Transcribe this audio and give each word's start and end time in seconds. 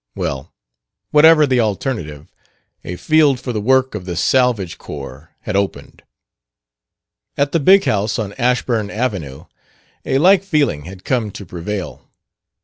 Well, 0.15 0.51
whatever 1.11 1.45
the 1.45 1.59
alternative, 1.59 2.33
a 2.83 2.95
field 2.95 3.39
for 3.39 3.53
the 3.53 3.61
work 3.61 3.93
of 3.93 4.05
the 4.05 4.15
salvage 4.15 4.79
corps 4.79 5.35
had 5.41 5.55
opened. 5.55 6.01
At 7.37 7.51
the 7.51 7.59
big 7.59 7.83
house 7.85 8.17
on 8.17 8.33
Ashburn 8.33 8.89
Avenue 8.89 9.45
a 10.03 10.17
like 10.17 10.41
feeling 10.43 10.85
had 10.85 11.05
come 11.05 11.29
to 11.29 11.45
prevail. 11.45 12.09